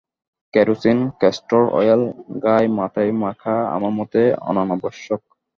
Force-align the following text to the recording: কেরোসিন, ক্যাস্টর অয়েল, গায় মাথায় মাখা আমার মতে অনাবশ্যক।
কেরোসিন, 0.53 0.99
ক্যাস্টর 1.19 1.63
অয়েল, 1.71 2.01
গায় 2.43 2.67
মাথায় 2.69 3.11
মাখা 3.23 3.55
আমার 3.75 3.91
মতে 3.91 4.21
অনাবশ্যক। 4.49 5.21